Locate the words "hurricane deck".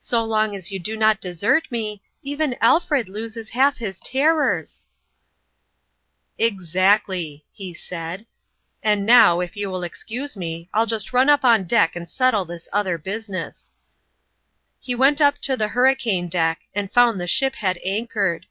15.68-16.62